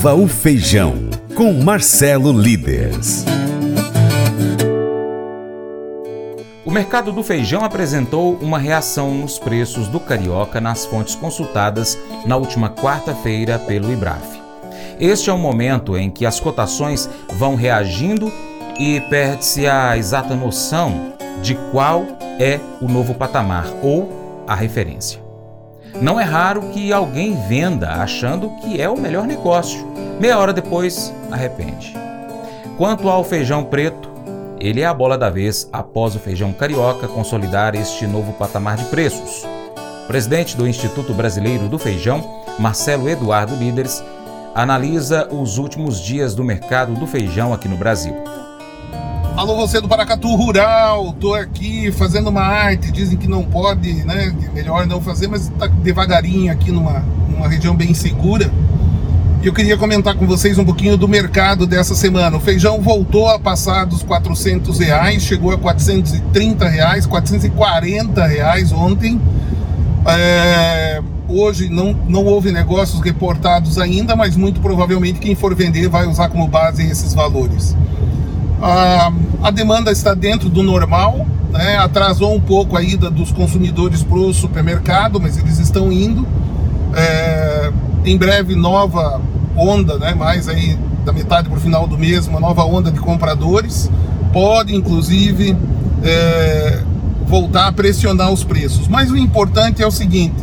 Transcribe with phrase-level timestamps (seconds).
[0.00, 0.94] Viva o Feijão,
[1.36, 3.22] com Marcelo Líderes.
[6.64, 12.34] O mercado do feijão apresentou uma reação nos preços do carioca nas fontes consultadas na
[12.38, 14.40] última quarta-feira pelo IBRAF.
[14.98, 18.32] Este é o momento em que as cotações vão reagindo
[18.78, 21.12] e perde-se a exata noção
[21.42, 22.06] de qual
[22.38, 25.29] é o novo patamar ou a referência.
[26.00, 29.86] Não é raro que alguém venda achando que é o melhor negócio.
[30.20, 31.94] Meia hora depois, arrepende.
[32.76, 34.10] Quanto ao feijão preto,
[34.58, 38.84] ele é a bola da vez após o feijão carioca consolidar este novo patamar de
[38.84, 39.46] preços.
[40.04, 44.02] O presidente do Instituto Brasileiro do Feijão, Marcelo Eduardo Líderes,
[44.54, 48.14] analisa os últimos dias do mercado do feijão aqui no Brasil.
[49.40, 54.36] Alô, você do Paracatu Rural, tô aqui fazendo uma arte, dizem que não pode, né?
[54.46, 58.52] É melhor não fazer, mas tá devagarinho aqui numa, numa região bem segura.
[59.42, 62.36] E eu queria comentar com vocês um pouquinho do mercado dessa semana.
[62.36, 69.18] O feijão voltou a passar dos 400 reais, chegou a 430 reais, 440 reais ontem.
[70.06, 76.06] É, hoje não, não houve negócios reportados ainda, mas muito provavelmente quem for vender vai
[76.06, 77.74] usar como base esses valores.
[78.62, 81.76] A, demanda está dentro do normal, né?
[81.78, 86.26] atrasou um pouco a ida dos consumidores para o supermercado, mas eles estão indo.
[86.94, 87.72] É,
[88.04, 89.20] em breve, nova
[89.56, 90.14] onda, né?
[90.14, 93.90] mais aí da metade para o final do mês, uma nova onda de compradores.
[94.32, 95.56] Pode, inclusive,
[96.02, 96.82] é,
[97.26, 98.86] voltar a pressionar os preços.
[98.88, 100.36] Mas o importante é o seguinte: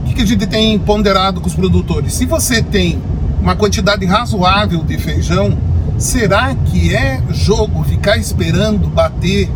[0.00, 2.14] o que a gente tem ponderado com os produtores?
[2.14, 3.00] Se você tem
[3.40, 5.58] uma quantidade razoável de feijão,
[5.98, 9.48] Será que é jogo ficar esperando bater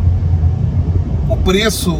[1.27, 1.93] o preço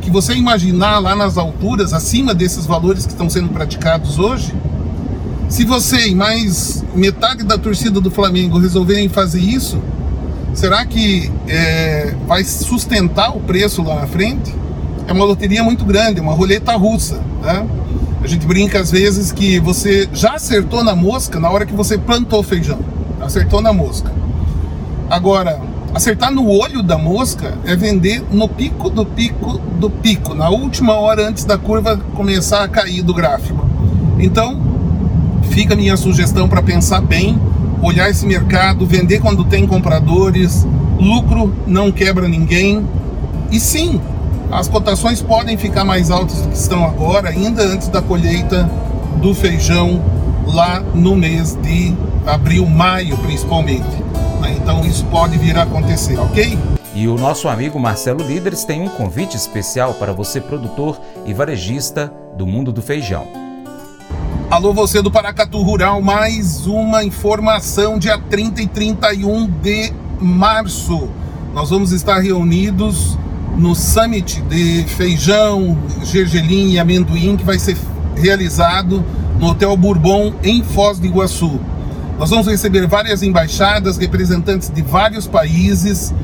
[0.00, 4.52] que você imaginar lá nas alturas, acima desses valores que estão sendo praticados hoje?
[5.48, 9.80] Se você e mais metade da torcida do Flamengo resolverem fazer isso,
[10.52, 14.52] será que é, vai sustentar o preço lá na frente?
[15.06, 17.20] É uma loteria muito grande, é uma roleta russa.
[17.40, 17.64] Né?
[18.20, 21.96] A gente brinca às vezes que você já acertou na mosca na hora que você
[21.96, 22.95] plantou feijão
[23.26, 24.10] acertou na mosca.
[25.10, 25.60] Agora,
[25.94, 30.94] acertar no olho da mosca é vender no pico do pico do pico, na última
[30.94, 33.68] hora antes da curva começar a cair do gráfico.
[34.18, 34.60] Então,
[35.50, 37.38] fica a minha sugestão para pensar bem,
[37.82, 40.66] olhar esse mercado, vender quando tem compradores,
[40.98, 42.86] lucro não quebra ninguém.
[43.50, 44.00] E sim,
[44.50, 48.68] as cotações podem ficar mais altas do que estão agora, ainda antes da colheita
[49.20, 50.02] do feijão
[50.46, 51.94] lá no mês de
[52.26, 54.02] abril, maio principalmente.
[54.40, 54.56] Né?
[54.56, 56.58] Então isso pode vir a acontecer, ok?
[56.94, 62.12] E o nosso amigo Marcelo Líderes tem um convite especial para você, produtor e varejista
[62.36, 63.26] do mundo do feijão.
[64.50, 71.08] Alô, você do Paracatu Rural, mais uma informação, dia 30 e 31 de março.
[71.52, 73.18] Nós vamos estar reunidos
[73.56, 77.76] no Summit de Feijão, Gergelim e Amendoim, que vai ser
[78.14, 79.04] realizado
[79.38, 81.60] no Hotel Bourbon, em Foz do Iguaçu.
[82.18, 86.14] Nós vamos receber várias embaixadas, representantes de vários países.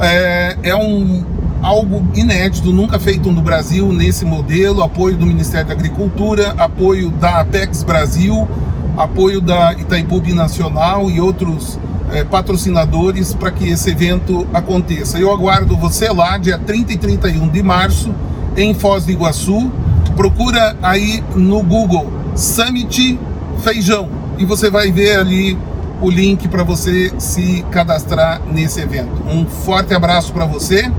[0.00, 1.22] É, é um,
[1.60, 4.82] algo inédito, nunca feito no Brasil nesse modelo.
[4.82, 8.48] Apoio do Ministério da Agricultura, apoio da Apex Brasil,
[8.96, 11.78] apoio da Itaipu Nacional e outros
[12.10, 15.18] é, patrocinadores para que esse evento aconteça.
[15.18, 18.14] Eu aguardo você lá, dia 30 e 31 de março,
[18.56, 19.70] em Foz do Iguaçu.
[20.16, 23.20] Procura aí no Google Summit
[23.62, 25.58] Feijão e você vai ver ali
[26.00, 29.22] o link para você se cadastrar nesse evento.
[29.28, 30.90] Um forte abraço para você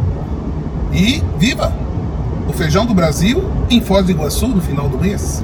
[0.93, 1.73] e viva
[2.47, 5.43] o feijão do Brasil em Foz do Iguaçu no final do mês.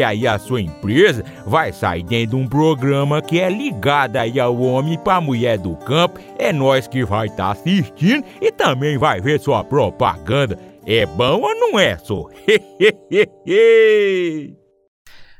[0.03, 4.59] aí a sua empresa vai sair dentro de um programa que é ligado aí ao
[4.59, 6.19] homem para mulher do campo.
[6.37, 10.57] É nós que vai estar tá assistindo e também vai ver sua propaganda.
[10.85, 12.27] É bom ou não é, só?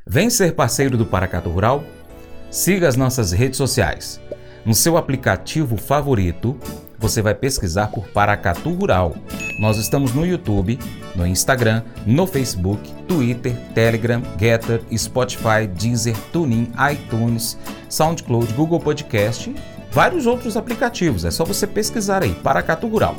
[0.07, 1.83] Vem ser parceiro do Paracato Rural?
[2.49, 4.21] Siga as nossas redes sociais.
[4.65, 6.59] No seu aplicativo favorito,
[7.01, 9.15] você vai pesquisar por Paracatu Rural.
[9.59, 10.79] Nós estamos no YouTube,
[11.15, 17.57] no Instagram, no Facebook, Twitter, Telegram, Getter, Spotify, Deezer, TuneIn, iTunes,
[17.89, 19.53] SoundCloud, Google Podcast,
[19.91, 21.25] vários outros aplicativos.
[21.25, 23.15] É só você pesquisar aí, Paracatu Rural.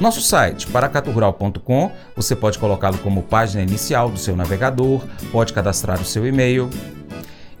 [0.00, 6.04] Nosso site, paracaturural.com, você pode colocá-lo como página inicial do seu navegador, pode cadastrar o
[6.04, 6.70] seu e-mail,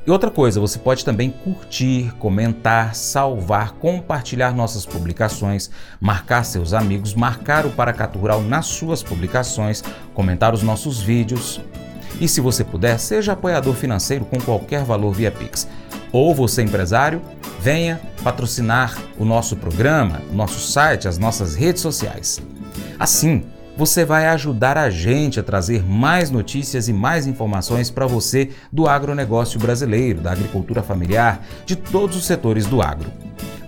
[0.08, 5.70] e outra coisa, você pode também curtir, comentar, salvar, compartilhar nossas publicações,
[6.00, 9.84] marcar seus amigos, marcar o Paracatu Rural nas suas publicações,
[10.14, 11.60] comentar os nossos vídeos.
[12.18, 15.68] E se você puder, seja apoiador financeiro com qualquer valor via Pix.
[16.10, 17.20] Ou você, empresário,
[17.60, 22.40] venha patrocinar o nosso programa, nosso site, as nossas redes sociais.
[22.98, 23.44] Assim,
[23.78, 28.88] você vai ajudar a gente a trazer mais notícias e mais informações para você do
[28.88, 33.08] agronegócio brasileiro, da agricultura familiar, de todos os setores do agro.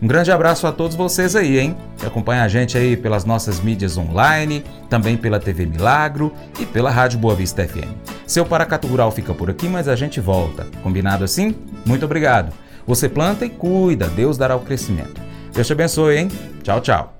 [0.02, 1.76] Um grande abraço a todos vocês aí, hein?
[2.04, 7.20] Acompanha a gente aí pelas nossas mídias online, também pela TV Milagro e pela Rádio
[7.20, 7.94] Boa Vista FM.
[8.26, 10.66] Seu Paracato Rural fica por aqui, mas a gente volta.
[10.82, 11.54] Combinado assim?
[11.86, 12.52] Muito obrigado.
[12.84, 15.20] Você planta e cuida, Deus dará o crescimento.
[15.52, 16.28] Deus te abençoe, hein?
[16.64, 17.19] Tchau, tchau.